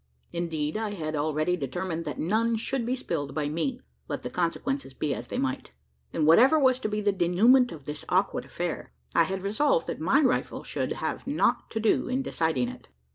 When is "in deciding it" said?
12.09-12.87